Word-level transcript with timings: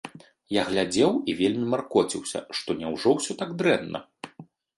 Я 0.55 0.61
глядзеў 0.69 1.11
і 1.33 1.35
вельмі 1.41 1.67
маркоціўся, 1.73 2.39
што 2.61 2.77
няўжо 2.81 3.09
ўсё 3.19 3.37
так 3.45 3.53
дрэнна? 3.61 3.99